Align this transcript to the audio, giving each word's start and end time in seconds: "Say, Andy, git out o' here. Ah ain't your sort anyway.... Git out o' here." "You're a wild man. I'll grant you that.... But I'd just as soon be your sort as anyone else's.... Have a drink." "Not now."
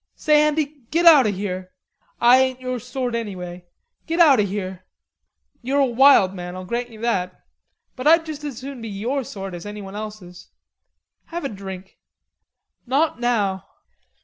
"Say, 0.15 0.41
Andy, 0.41 0.65
git 0.89 1.05
out 1.05 1.27
o' 1.27 1.31
here. 1.31 1.73
Ah 2.19 2.33
ain't 2.33 2.59
your 2.59 2.79
sort 2.79 3.13
anyway.... 3.13 3.65
Git 4.07 4.19
out 4.19 4.39
o' 4.39 4.43
here." 4.43 4.83
"You're 5.61 5.81
a 5.81 5.85
wild 5.85 6.33
man. 6.33 6.55
I'll 6.55 6.65
grant 6.65 6.89
you 6.89 6.99
that.... 7.01 7.39
But 7.95 8.07
I'd 8.07 8.25
just 8.25 8.43
as 8.43 8.57
soon 8.57 8.81
be 8.81 8.89
your 8.89 9.23
sort 9.23 9.53
as 9.53 9.63
anyone 9.67 9.95
else's.... 9.95 10.49
Have 11.25 11.45
a 11.45 11.49
drink." 11.49 11.99
"Not 12.87 13.19
now." 13.19 13.65